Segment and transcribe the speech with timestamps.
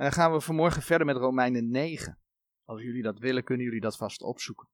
[0.00, 2.18] En dan gaan we vanmorgen verder met Romeinen 9.
[2.64, 4.68] Als jullie dat willen, kunnen jullie dat vast opzoeken.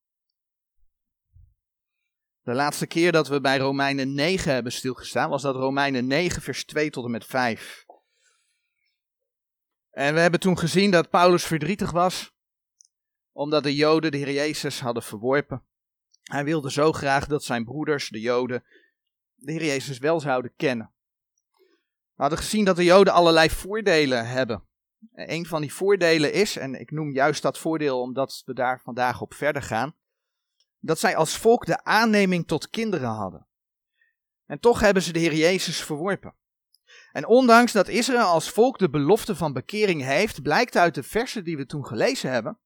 [2.43, 6.65] De laatste keer dat we bij Romeinen 9 hebben stilgestaan, was dat Romeinen 9, vers
[6.65, 7.85] 2 tot en met 5.
[9.91, 12.35] En we hebben toen gezien dat Paulus verdrietig was,
[13.33, 15.67] omdat de Joden de Heer Jezus hadden verworpen.
[16.23, 18.65] Hij wilde zo graag dat zijn broeders, de Joden,
[19.35, 20.93] de Heer Jezus wel zouden kennen.
[22.15, 24.66] We hadden gezien dat de Joden allerlei voordelen hebben.
[25.13, 28.81] En een van die voordelen is, en ik noem juist dat voordeel omdat we daar
[28.81, 29.95] vandaag op verder gaan,
[30.79, 33.47] dat zij als volk de aanneming tot kinderen hadden.
[34.47, 36.35] En toch hebben ze de Heer Jezus verworpen.
[37.13, 41.45] En ondanks dat Israël als volk de belofte van bekering heeft, blijkt uit de versen
[41.45, 42.59] die we toen gelezen hebben,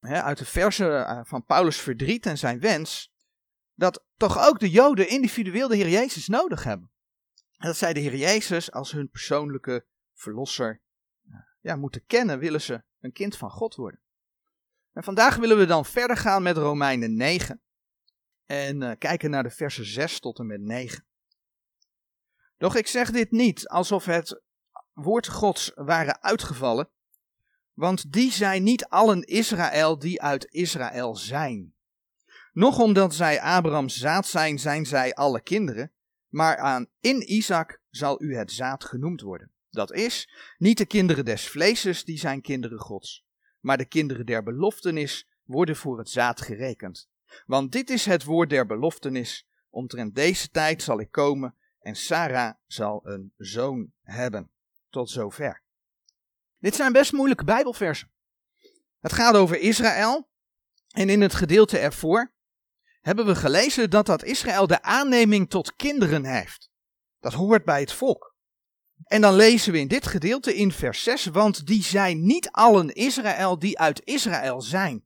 [0.00, 3.12] uit de versen eh, van Paulus' verdriet en zijn wens,
[3.74, 6.90] dat toch ook de Joden individueel de Heer Jezus nodig hebben.
[7.56, 10.80] En dat zij de Heer Jezus als hun persoonlijke verlosser
[11.60, 14.00] ja, moeten kennen, willen ze een kind van God worden.
[14.92, 17.60] En vandaag willen we dan verder gaan met Romeinen 9
[18.46, 21.06] en uh, kijken naar de versen 6 tot en met 9.
[22.56, 24.42] Doch ik zeg dit niet alsof het
[24.92, 26.90] woord Gods waren uitgevallen,
[27.72, 31.74] want die zijn niet allen Israël die uit Israël zijn.
[32.52, 35.92] Nog omdat zij Abrahams zaad zijn, zijn zij alle kinderen,
[36.28, 39.52] maar aan in Isaac zal u het zaad genoemd worden.
[39.70, 43.24] Dat is, niet de kinderen des vleeses, die zijn kinderen Gods,
[43.60, 47.08] maar de kinderen der beloftenis worden voor het zaad gerekend.
[47.46, 52.54] Want dit is het woord der beloftenis, omtrent deze tijd zal ik komen en Sarah
[52.66, 54.50] zal een zoon hebben.
[54.90, 55.62] Tot zover.
[56.58, 58.10] Dit zijn best moeilijke Bijbelversen.
[59.00, 60.28] Het gaat over Israël.
[60.88, 62.32] En in het gedeelte ervoor
[63.00, 66.70] hebben we gelezen dat dat Israël de aanneming tot kinderen heeft.
[67.20, 68.36] Dat hoort bij het volk.
[69.04, 72.94] En dan lezen we in dit gedeelte in vers 6, want die zijn niet allen
[72.94, 75.04] Israël die uit Israël zijn.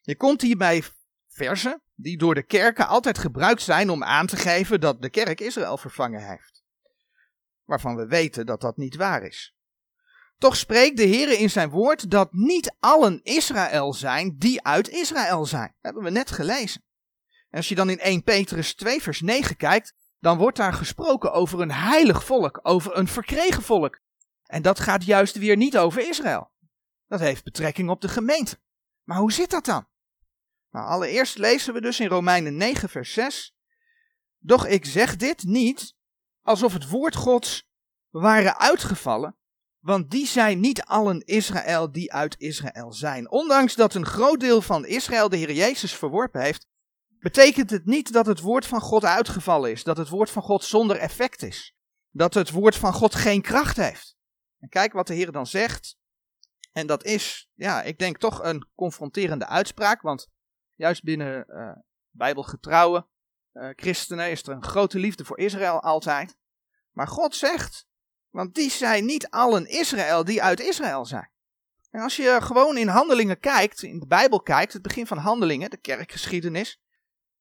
[0.00, 0.82] Je komt hier bij
[1.28, 5.40] versen die door de kerken altijd gebruikt zijn om aan te geven dat de kerk
[5.40, 6.62] Israël vervangen heeft.
[7.64, 9.54] Waarvan we weten dat dat niet waar is.
[10.38, 15.46] Toch spreekt de Heer in zijn woord dat niet allen Israël zijn die uit Israël
[15.46, 15.66] zijn.
[15.66, 16.82] Dat hebben we net gelezen.
[17.50, 21.32] En als je dan in 1 Petrus 2 vers 9 kijkt, dan wordt daar gesproken
[21.32, 24.00] over een heilig volk, over een verkregen volk.
[24.44, 26.50] En dat gaat juist weer niet over Israël.
[27.06, 28.58] Dat heeft betrekking op de gemeente.
[29.02, 29.88] Maar hoe zit dat dan?
[30.70, 33.54] Nou, allereerst lezen we dus in Romeinen 9, vers 6.
[34.38, 35.94] Doch ik zeg dit niet
[36.42, 37.68] alsof het woord Gods
[38.08, 39.36] waren uitgevallen,
[39.78, 43.30] want die zijn niet allen Israël die uit Israël zijn.
[43.30, 46.66] Ondanks dat een groot deel van Israël de Heer Jezus verworpen heeft,
[47.20, 50.64] betekent het niet dat het woord van God uitgevallen is, dat het woord van God
[50.64, 51.74] zonder effect is,
[52.10, 54.16] dat het woord van God geen kracht heeft.
[54.58, 55.98] En kijk wat de Heer dan zegt.
[56.72, 60.28] En dat is, ja, ik denk toch een confronterende uitspraak, want
[60.74, 61.72] juist binnen uh,
[62.10, 63.06] bijbelgetrouwe
[63.52, 66.36] uh, christenen is er een grote liefde voor Israël altijd.
[66.90, 67.86] Maar God zegt,
[68.28, 71.30] want die zijn niet allen Israël die uit Israël zijn.
[71.90, 75.70] En als je gewoon in handelingen kijkt, in de Bijbel kijkt, het begin van handelingen,
[75.70, 76.80] de kerkgeschiedenis,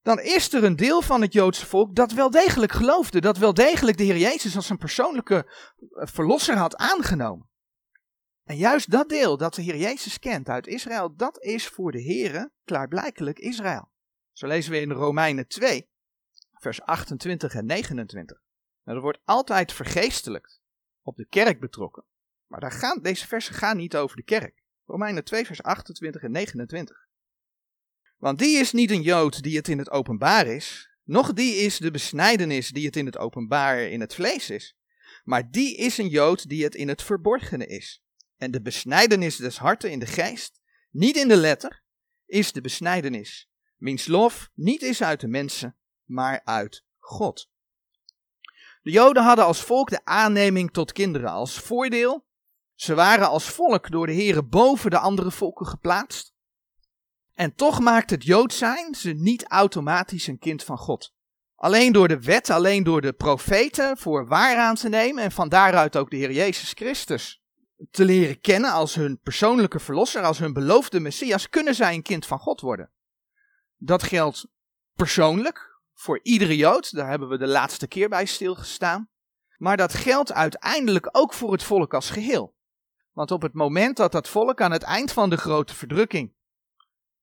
[0.01, 3.53] dan is er een deel van het Joodse volk dat wel degelijk geloofde, dat wel
[3.53, 7.49] degelijk de Heer Jezus als een persoonlijke eh, verlosser had aangenomen.
[8.43, 12.01] En juist dat deel dat de Heer Jezus kent uit Israël, dat is voor de
[12.01, 13.91] Heer klaarblijkelijk Israël.
[14.31, 15.89] Zo lezen we in Romeinen 2,
[16.53, 18.41] vers 28 en 29.
[18.83, 20.61] Nou, er wordt altijd vergeestelijkt
[21.01, 22.05] op de kerk betrokken.
[22.47, 24.63] Maar daar gaan, deze versen gaan niet over de kerk.
[24.85, 27.08] Romeinen 2, vers 28 en 29.
[28.19, 31.77] Want die is niet een Jood die het in het openbaar is, noch die is
[31.77, 34.75] de besnijdenis die het in het openbaar in het vlees is,
[35.23, 38.03] maar die is een Jood die het in het verborgene is.
[38.37, 41.83] En de besnijdenis des harten in de geest, niet in de letter,
[42.25, 47.49] is de besnijdenis, wiens lof niet is uit de mensen, maar uit God.
[48.81, 52.25] De Joden hadden als volk de aanneming tot kinderen als voordeel.
[52.73, 56.33] Ze waren als volk door de Heren boven de andere volken geplaatst.
[57.39, 61.13] En toch maakt het Jood zijn ze niet automatisch een kind van God.
[61.55, 65.49] Alleen door de wet, alleen door de profeten voor waar aan te nemen en van
[65.49, 67.41] daaruit ook de Heer Jezus Christus
[67.91, 72.25] te leren kennen als hun persoonlijke verlosser, als hun beloofde Messias, kunnen zij een kind
[72.25, 72.91] van God worden.
[73.77, 74.47] Dat geldt
[74.93, 79.09] persoonlijk voor iedere Jood, daar hebben we de laatste keer bij stilgestaan.
[79.57, 82.55] Maar dat geldt uiteindelijk ook voor het volk als geheel.
[83.11, 86.37] Want op het moment dat dat volk aan het eind van de grote verdrukking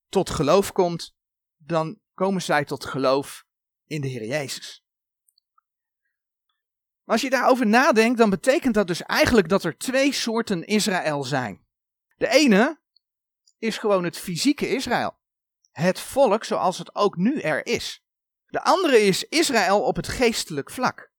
[0.09, 1.15] tot geloof komt,
[1.57, 3.45] dan komen zij tot geloof
[3.85, 4.85] in de Heer Jezus.
[7.05, 11.65] Als je daarover nadenkt, dan betekent dat dus eigenlijk dat er twee soorten Israël zijn.
[12.15, 12.79] De ene
[13.57, 15.17] is gewoon het fysieke Israël.
[15.71, 18.03] Het volk zoals het ook nu er is.
[18.47, 21.11] De andere is Israël op het geestelijk vlak.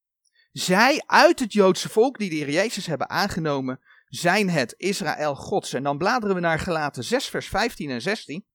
[0.53, 5.73] Zij uit het Joodse volk die de Heer Jezus hebben aangenomen, zijn het Israël Gods.
[5.73, 8.47] En dan bladeren we naar Gelaten 6, vers 15 en 16.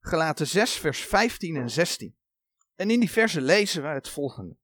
[0.00, 2.16] Gelaten 6, vers 15 en 16.
[2.74, 4.56] En in die versen lezen we het volgende.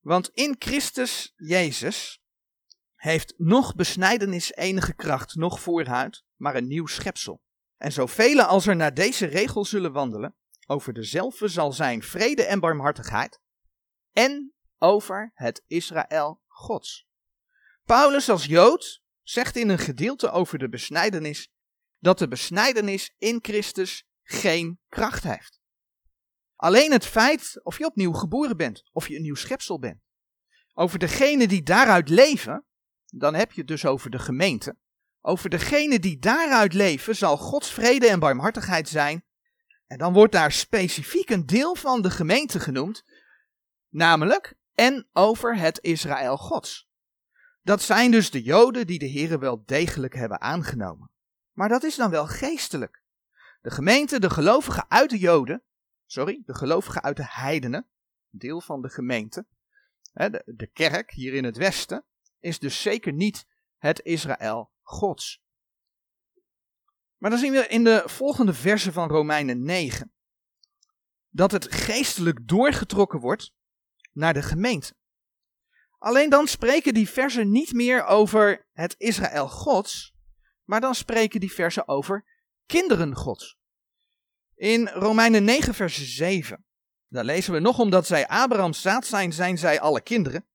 [0.00, 2.22] Want in Christus Jezus
[2.94, 7.42] heeft nog besnijdenis enige kracht, nog voorhuid, maar een nieuw schepsel.
[7.76, 10.36] En zoveel als er naar deze regel zullen wandelen,
[10.66, 13.40] over dezelfde zal zijn vrede en barmhartigheid,
[14.12, 17.06] en over het Israël Gods.
[17.84, 21.52] Paulus als Jood zegt in een gedeelte over de besnijdenis
[22.04, 25.60] dat de besnijdenis in Christus geen kracht heeft.
[26.56, 30.00] Alleen het feit of je opnieuw geboren bent, of je een nieuw schepsel bent.
[30.72, 32.64] Over degenen die daaruit leven,
[33.06, 34.76] dan heb je het dus over de gemeente.
[35.20, 39.24] Over degenen die daaruit leven zal Gods vrede en barmhartigheid zijn.
[39.86, 43.04] En dan wordt daar specifiek een deel van de gemeente genoemd,
[43.88, 46.88] namelijk en over het Israël Gods.
[47.62, 51.12] Dat zijn dus de Joden die de Here wel degelijk hebben aangenomen.
[51.54, 53.02] Maar dat is dan wel geestelijk.
[53.60, 55.62] De gemeente, de gelovigen uit de Joden,
[56.06, 57.88] sorry, de gelovigen uit de heidenen,
[58.30, 59.46] deel van de gemeente,
[60.12, 62.04] de, de kerk hier in het westen,
[62.40, 63.46] is dus zeker niet
[63.76, 65.42] het Israël Gods.
[67.16, 70.12] Maar dan zien we in de volgende verse van Romeinen 9
[71.28, 73.52] dat het geestelijk doorgetrokken wordt
[74.12, 74.94] naar de gemeente.
[75.98, 80.13] Alleen dan spreken die versen niet meer over het Israël Gods,
[80.64, 82.24] maar dan spreken die versen over
[82.66, 83.58] kinderen Gods.
[84.54, 86.64] In Romeinen 9, vers 7,
[87.08, 90.46] daar lezen we nog omdat zij Abrahams zaad zijn, zijn zij alle kinderen.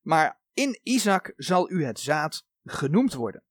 [0.00, 3.42] Maar in Isaac zal u het zaad genoemd worden.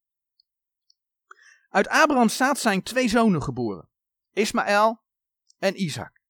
[1.68, 3.88] Uit Abrahams zaad zijn twee zonen geboren,
[4.32, 5.02] Ismaël
[5.58, 6.20] en Isaac.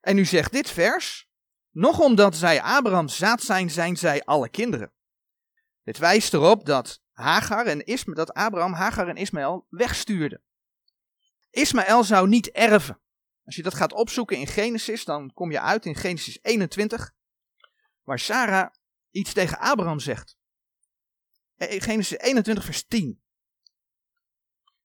[0.00, 1.28] En nu zegt dit vers,
[1.70, 4.92] nog omdat zij Abrahams zaad zijn, zijn zij alle kinderen.
[5.82, 10.40] Dit wijst erop dat, Hagar en Isma, dat Abraham Hagar en Ismaël wegstuurde.
[11.50, 13.00] Ismaël zou niet erven.
[13.44, 17.14] Als je dat gaat opzoeken in Genesis, dan kom je uit in Genesis 21,
[18.02, 18.70] waar Sarah
[19.10, 20.36] iets tegen Abraham zegt.
[21.56, 23.22] Eh, Genesis 21, vers 10.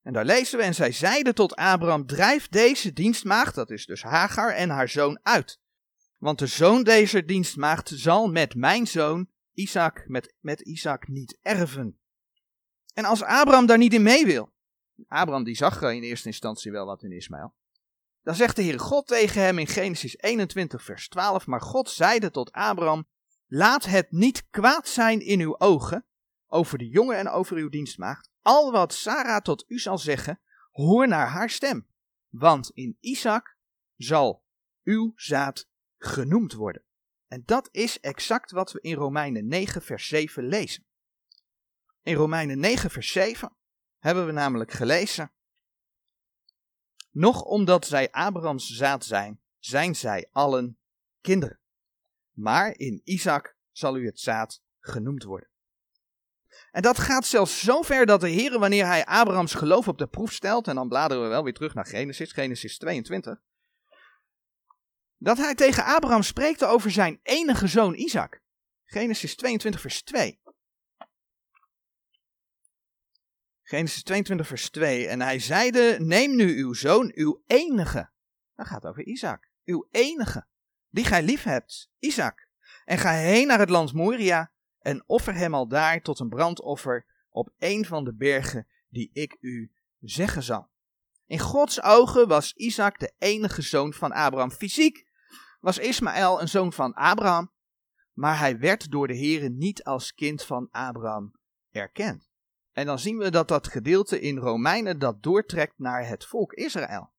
[0.02, 4.04] En daar lezen we, en zij zeiden tot Abraham, drijf deze dienstmaagd, dat is dus
[4.04, 5.60] Hagar, en haar zoon uit.
[6.18, 11.98] Want de zoon deze dienstmaagd zal met mijn zoon Isaac, met, met Isaac niet erven.
[12.94, 14.52] En als Abraham daar niet in mee wil,
[15.08, 17.56] Abraham die zag in eerste instantie wel wat in Ismaël,
[18.22, 22.32] dan zegt de Heer God tegen hem in Genesis 21 vers 12, maar God zeide
[22.32, 23.08] tot Abraham,
[23.48, 26.06] laat het niet kwaad zijn in uw ogen
[26.48, 30.40] over de jongen en over uw dienstmaagd, al wat Sarah tot u zal zeggen,
[30.72, 31.88] hoor naar haar stem,
[32.30, 33.58] want in Isaac
[33.96, 34.44] zal
[34.84, 35.68] uw zaad
[35.98, 36.84] genoemd worden.
[37.28, 40.86] En dat is exact wat we in Romeinen 9, vers 7 lezen.
[42.04, 43.56] In Romeinen 9, vers 7
[44.00, 45.32] hebben we namelijk gelezen.
[47.12, 50.78] Nog omdat zij Abrahams zaad zijn, zijn zij allen
[51.22, 51.60] kinderen.
[52.32, 55.50] Maar in Isaac zal u het zaad genoemd worden.
[56.72, 60.08] En dat gaat zelfs zo ver dat de Heer, wanneer hij Abrahams geloof op de
[60.08, 63.42] proef stelt, en dan bladeren we wel weer terug naar Genesis, Genesis 22,
[65.18, 68.42] dat hij tegen Abraham spreekt over zijn enige zoon Isaac.
[68.84, 70.42] Genesis 22, vers 2.
[73.64, 75.08] Genesis 22, vers 2.
[75.08, 78.10] En hij zeide: Neem nu uw zoon, uw enige.
[78.56, 79.50] Dat gaat over Isaac.
[79.66, 80.46] Uw enige.
[80.90, 82.48] Die gij lief hebt, Isaac.
[82.86, 84.52] En ga heen naar het land Moria.
[84.80, 89.38] En offer hem al daar tot een brandoffer op een van de bergen die ik
[89.40, 90.70] u zeggen zal.
[91.26, 94.52] In Gods ogen was Isaac de enige zoon van Abraham.
[94.52, 95.08] Fysiek
[95.60, 97.52] was Ismaël een zoon van Abraham,
[98.14, 101.34] maar hij werd door de Heere niet als kind van Abraham
[101.72, 102.33] erkend.
[102.74, 107.14] En dan zien we dat dat gedeelte in Romeinen dat doortrekt naar het volk Israël.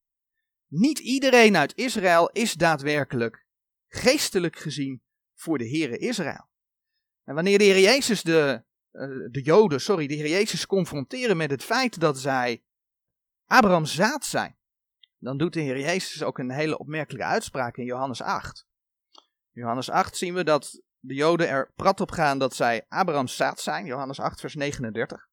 [0.66, 3.46] Niet iedereen uit Israël is daadwerkelijk,
[3.88, 5.02] geestelijk gezien,
[5.34, 6.48] voor de Heere Israël.
[7.24, 11.50] En wanneer de Heer Jezus de, eh, de Joden, sorry, de Heer Jezus confronteren met
[11.50, 12.64] het feit dat zij
[13.46, 14.56] Abrahams zaad zijn,
[15.18, 18.66] dan doet de Heer Jezus ook een hele opmerkelijke uitspraak in Johannes 8.
[19.52, 23.36] In Johannes 8 zien we dat de Joden er prat op gaan dat zij Abrahams
[23.36, 25.32] zaad zijn, Johannes 8, vers 39.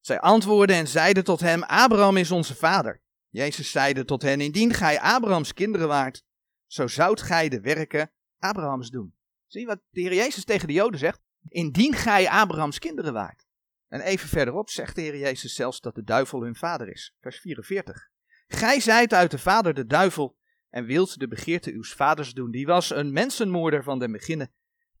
[0.00, 3.02] Zij antwoordden en zeiden tot hem: Abraham is onze vader.
[3.28, 6.24] Jezus zeide tot hen: Indien gij Abrahams kinderen waart,
[6.66, 9.14] zo zoudt gij de werken Abrahams doen.
[9.46, 11.20] Zie wat de Heer Jezus tegen de Joden zegt?
[11.48, 13.46] Indien gij Abrahams kinderen waart.
[13.88, 17.16] En even verderop zegt de Heer Jezus zelfs dat de duivel hun vader is.
[17.20, 18.08] Vers 44.
[18.46, 20.36] Gij zijt uit de vader de duivel
[20.68, 22.50] en wilt de begeerte uws vaders doen.
[22.50, 24.52] Die was een mensenmoorder van den beginnen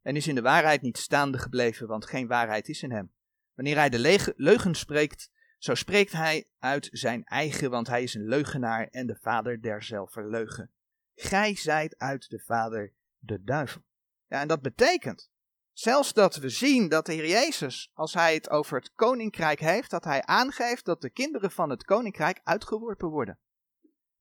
[0.02, 3.12] en is in de waarheid niet staande gebleven, want geen waarheid is in hem.
[3.60, 8.28] Wanneer hij de leugen spreekt, zo spreekt hij uit zijn eigen, want hij is een
[8.28, 10.70] leugenaar en de vader derzelfde leugen.
[11.14, 13.82] Gij zijt uit de vader de duivel.
[14.26, 15.30] Ja, en dat betekent
[15.72, 19.90] zelfs dat we zien dat de Heer Jezus, als hij het over het koninkrijk heeft,
[19.90, 23.38] dat hij aangeeft dat de kinderen van het koninkrijk uitgeworpen worden.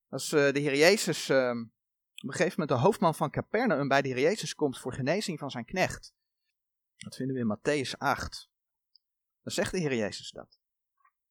[0.10, 4.02] Als uh, de Heer Jezus uh, op een gegeven moment de hoofdman van Capernaum bij
[4.02, 6.14] de Heer Jezus komt voor genezing van zijn knecht.
[6.96, 8.50] Dat vinden we in Matthäus 8.
[9.52, 10.60] Zegt de Heer Jezus dat.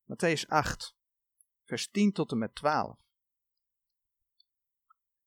[0.05, 0.95] Matthäus 8,
[1.65, 2.97] vers 10 tot en met 12.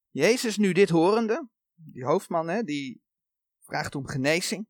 [0.10, 3.04] Jezus nu dit horende, die hoofdman, hè, die
[3.60, 4.68] vraagt om genezing.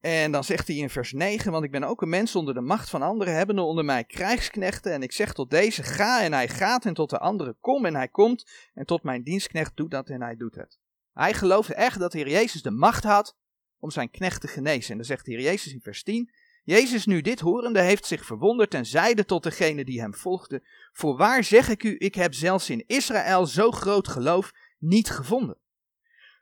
[0.00, 2.60] En dan zegt hij in vers 9, want ik ben ook een mens onder de
[2.60, 4.92] macht van anderen, hebbende onder mij krijgsknechten.
[4.92, 7.94] En ik zeg tot deze, ga en hij gaat, en tot de andere, kom en
[7.94, 8.50] hij komt.
[8.74, 10.78] En tot mijn dienstknecht, doet dat en hij doet het.
[11.12, 13.36] Hij geloofde echt dat de Heer Jezus de macht had
[13.78, 14.90] om zijn knecht te genezen.
[14.90, 16.30] En dan zegt de Heer Jezus in vers 10,
[16.64, 21.44] Jezus nu dit horende heeft zich verwonderd en zeide tot degene die hem volgde, voorwaar
[21.44, 25.58] zeg ik u, ik heb zelfs in Israël zo groot geloof niet gevonden.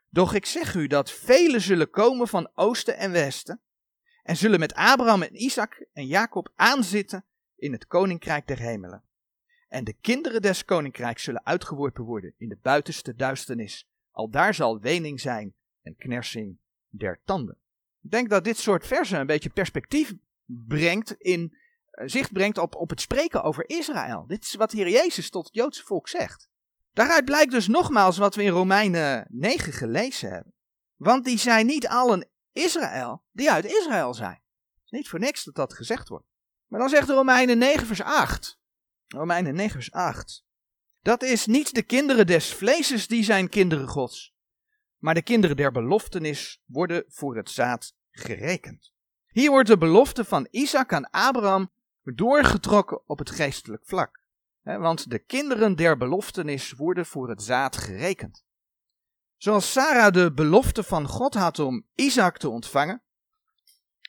[0.09, 3.61] Doch ik zeg u dat velen zullen komen van oosten en westen
[4.23, 7.25] en zullen met Abraham en Isaac en Jacob aanzitten
[7.55, 9.03] in het koninkrijk der hemelen.
[9.67, 13.87] En de kinderen des koninkrijks zullen uitgeworpen worden in de buitenste duisternis.
[14.11, 16.57] Al daar zal wening zijn en knersing
[16.89, 17.57] der tanden.
[18.03, 20.13] Ik denk dat dit soort versen een beetje perspectief
[20.45, 21.57] brengt in
[21.93, 24.25] eh, zicht brengt op, op het spreken over Israël.
[24.27, 26.49] Dit is wat de Heer Jezus tot het Joodse volk zegt.
[26.93, 30.53] Daaruit blijkt dus nogmaals wat we in Romeinen 9 gelezen hebben.
[30.95, 34.41] Want die zijn niet allen Israël die uit Israël zijn.
[34.89, 36.25] Niet voor niks dat dat gezegd wordt.
[36.67, 38.59] Maar dan zegt Romeinen 9 vers 8.
[39.07, 40.45] Romeinen 9 vers 8.
[41.01, 44.32] Dat is niet de kinderen des vleeses die zijn kinderen gods.
[45.03, 48.93] Maar de kinderen der beloftenis worden voor het zaad gerekend.
[49.27, 51.71] Hier wordt de belofte van Isaac aan Abraham
[52.03, 54.23] doorgetrokken op het geestelijk vlak
[54.63, 58.43] want de kinderen der beloftenis worden voor het zaad gerekend.
[59.37, 63.03] Zoals Sarah de belofte van God had om Isaac te ontvangen,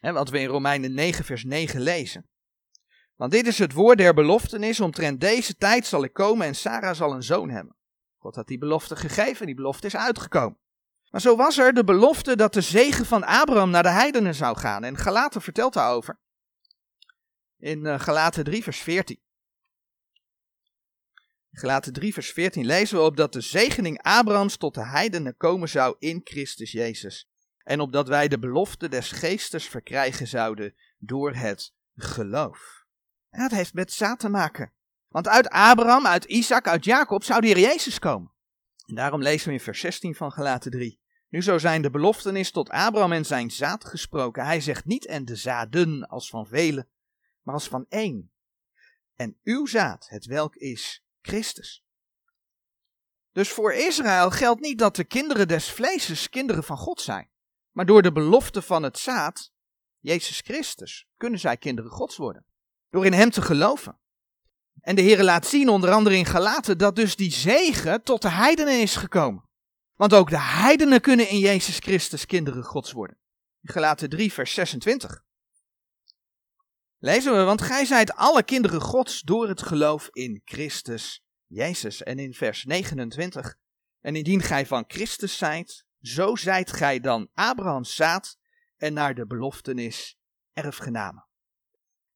[0.00, 2.28] wat we in Romeinen 9 vers 9 lezen.
[3.14, 6.94] Want dit is het woord der beloftenis, omtrent deze tijd zal ik komen en Sarah
[6.94, 7.76] zal een zoon hebben.
[8.18, 10.58] God had die belofte gegeven, die belofte is uitgekomen.
[11.14, 14.56] Maar zo was er de belofte dat de zegen van Abraham naar de heidenen zou
[14.56, 14.84] gaan.
[14.84, 16.18] En Galaten vertelt daarover.
[17.58, 19.20] In uh, Galaten 3 vers 14.
[21.50, 25.68] Gelaten 3 vers 14 lezen we op dat de zegening Abrahams tot de heidenen komen
[25.68, 27.28] zou in Christus Jezus.
[27.58, 32.84] En opdat wij de belofte des geestes verkrijgen zouden door het geloof.
[33.30, 34.72] En dat heeft met zaad te maken.
[35.08, 38.32] Want uit Abraham, uit Isaac, uit Jacob zou de Heer Jezus komen.
[38.86, 41.02] En daarom lezen we in vers 16 van Gelaten 3.
[41.34, 44.44] Nu zo zijn de beloften is tot Abraham en zijn zaad gesproken.
[44.44, 46.88] Hij zegt niet en de zaden als van velen,
[47.42, 48.32] maar als van één.
[49.14, 51.84] En uw zaad, het welk is Christus.
[53.32, 57.30] Dus voor Israël geldt niet dat de kinderen des vleeses kinderen van God zijn.
[57.70, 59.52] Maar door de belofte van het zaad,
[59.98, 62.46] Jezus Christus, kunnen zij kinderen Gods worden.
[62.90, 63.98] Door in Hem te geloven.
[64.80, 68.30] En de Heer laat zien, onder andere in Galaten, dat dus die zegen tot de
[68.30, 69.43] heidenen is gekomen.
[69.94, 73.18] Want ook de heidenen kunnen in Jezus Christus kinderen Gods worden.
[73.60, 75.24] In Galaten 3, vers 26.
[76.98, 82.02] Lezen we, want gij zijt alle kinderen Gods door het geloof in Christus Jezus.
[82.02, 83.56] En in vers 29,
[84.00, 88.38] en indien gij van Christus zijt, zo zijt gij dan Abrahams zaad
[88.76, 90.18] en naar de beloftenis
[90.52, 91.26] erfgenamen.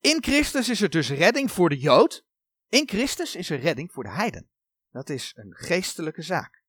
[0.00, 2.24] In Christus is er dus redding voor de Jood,
[2.68, 4.48] in Christus is er redding voor de heiden.
[4.90, 6.62] Dat is een geestelijke zaak.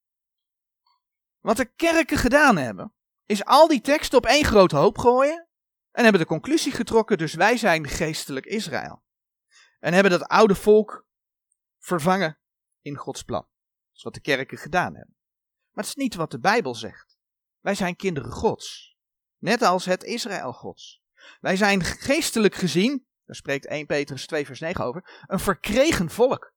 [1.40, 2.94] Wat de kerken gedaan hebben,
[3.26, 5.48] is al die teksten op één grote hoop gooien
[5.92, 9.04] en hebben de conclusie getrokken, dus wij zijn geestelijk Israël.
[9.80, 11.08] En hebben dat oude volk
[11.78, 12.40] vervangen
[12.82, 13.42] in Gods plan.
[13.42, 15.16] Dat is wat de kerken gedaan hebben.
[15.72, 17.18] Maar het is niet wat de Bijbel zegt.
[17.60, 18.98] Wij zijn kinderen Gods.
[19.38, 21.02] Net als het Israël Gods.
[21.40, 26.54] Wij zijn geestelijk gezien, daar spreekt 1 Petrus 2 vers 9 over, een verkregen volk.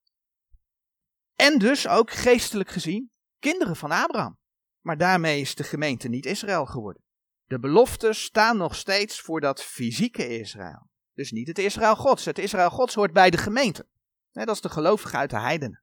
[1.35, 4.41] En dus ook geestelijk gezien kinderen van Abraham.
[4.83, 7.03] Maar daarmee is de gemeente niet Israël geworden.
[7.45, 10.91] De beloften staan nog steeds voor dat fysieke Israël.
[11.15, 12.25] Dus niet het Israël Gods.
[12.25, 13.87] Het Israël Gods hoort bij de gemeente.
[14.33, 15.83] Net als de gelovigen uit de heidenen.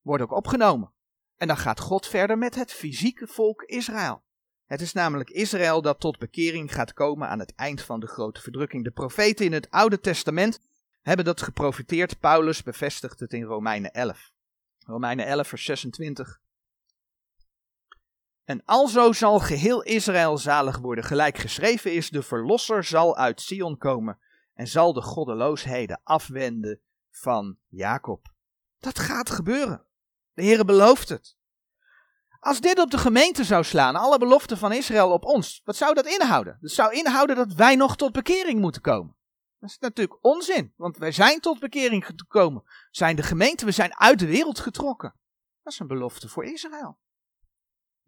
[0.00, 0.92] Wordt ook opgenomen.
[1.36, 4.24] En dan gaat God verder met het fysieke volk Israël.
[4.64, 8.40] Het is namelijk Israël dat tot bekering gaat komen aan het eind van de grote
[8.40, 8.84] verdrukking.
[8.84, 10.60] De profeten in het Oude Testament
[11.00, 12.18] hebben dat geprofiteerd.
[12.18, 14.30] Paulus bevestigt het in Romeinen 11.
[14.78, 16.40] Romeinen 11, vers 26.
[18.48, 23.78] En alzo zal geheel Israël zalig worden, gelijk geschreven is, de verlosser zal uit Sion
[23.78, 24.18] komen
[24.54, 28.26] en zal de goddeloosheden afwenden van Jacob.
[28.78, 29.84] Dat gaat gebeuren.
[30.32, 31.36] De Heere belooft het.
[32.40, 35.94] Als dit op de gemeente zou slaan, alle beloften van Israël op ons, wat zou
[35.94, 36.58] dat inhouden?
[36.60, 39.16] Dat zou inhouden dat wij nog tot bekering moeten komen.
[39.58, 42.62] Dat is natuurlijk onzin, want wij zijn tot bekering gekomen.
[42.90, 45.14] Zijn de gemeente, we zijn uit de wereld getrokken.
[45.62, 46.98] Dat is een belofte voor Israël.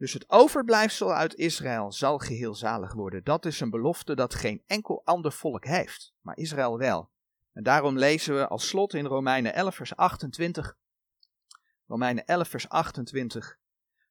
[0.00, 3.24] Dus het overblijfsel uit Israël zal geheel zalig worden.
[3.24, 7.10] Dat is een belofte dat geen enkel ander volk heeft, maar Israël wel.
[7.52, 10.76] En daarom lezen we als slot in Romeinen 11, vers 28.
[11.86, 13.58] Romeinen 11, vers 28.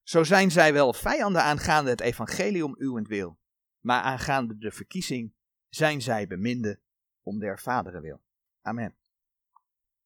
[0.03, 3.37] Zo zijn zij wel vijanden aangaande het evangelium uwentwil,
[3.79, 5.33] maar aangaande de verkiezing
[5.69, 6.79] zijn zij beminde
[7.23, 8.21] om der vaderen wil.
[8.61, 8.98] Amen.